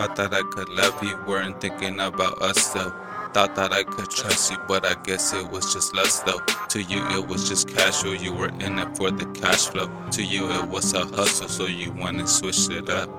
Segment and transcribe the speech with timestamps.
[0.00, 2.90] Thought that I could love you, weren't thinking about us though.
[3.34, 6.40] Thought that I could trust you, but I guess it was just lust though.
[6.70, 9.90] To you, it was just casual, you were in it for the cash flow.
[10.12, 13.10] To you, it was a hustle, so you went and switched it up.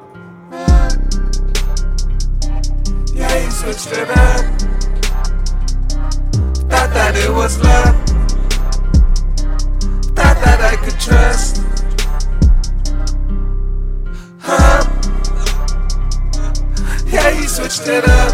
[3.14, 4.44] Yeah, you switched it up.
[6.66, 7.96] Thought that it was love.
[10.16, 11.51] Thought that I could trust.
[17.92, 18.32] It up.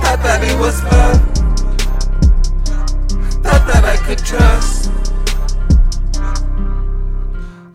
[0.00, 1.20] Thought that it was love.
[3.42, 4.90] Thought that I could trust.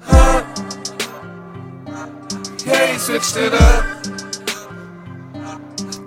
[0.02, 0.44] Huh?
[2.66, 3.84] Yeah, you switched it up.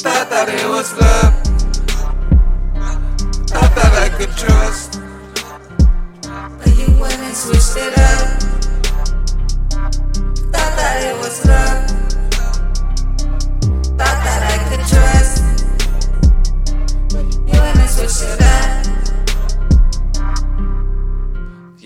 [0.03, 1.35] Thought that it was love.
[3.47, 5.01] Thought that I could trust.
[6.59, 8.46] But you went and switched it up.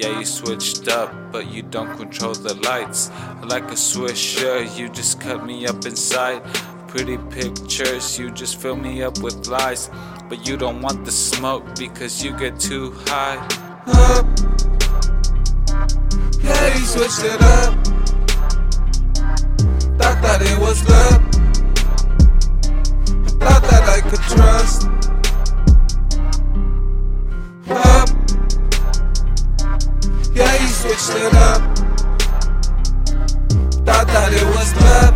[0.00, 3.10] Yeah, you switched up, but you don't control the lights.
[3.44, 6.42] Like a swisher, you just cut me up inside.
[6.88, 9.90] Pretty pictures, you just fill me up with lies.
[10.30, 13.46] But you don't want the smoke because you get too high.
[13.84, 14.24] Huh?
[16.42, 17.74] Yeah, you switched it up.
[19.98, 21.22] Thought that it was love.
[23.38, 24.49] Thought that I could trust.
[30.96, 31.60] Switched it up.
[33.86, 35.14] Thought that it was love.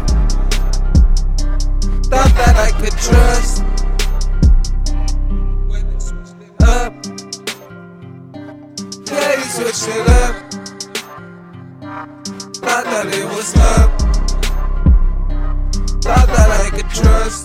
[2.07, 3.63] Thought that I could trust.
[6.61, 6.93] Up.
[9.07, 10.35] Yeah, you switched it up.
[12.63, 13.91] Thought that it was love.
[16.03, 17.45] Thought that I could trust.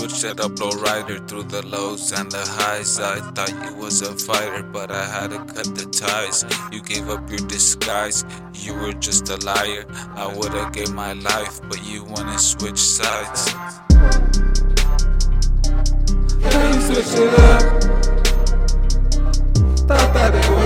[0.00, 2.98] Switched it up, low rider through the lows and the highs.
[2.98, 6.42] I thought you was a fighter, but I had to cut the ties.
[6.72, 8.24] You gave up your disguise,
[8.54, 9.84] you were just a liar.
[10.16, 13.52] I would've gave my life, but you wanna switch sides.
[16.86, 17.62] Switched it up.
[19.84, 20.59] Thought that it was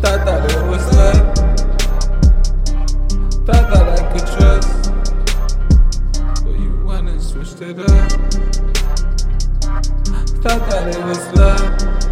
[0.00, 1.34] Thought that it was love.
[3.44, 4.82] Thought that I could trust.
[6.42, 8.10] But you went and switched it up.
[10.40, 12.03] Thought that it was love.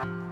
[0.00, 0.29] Up.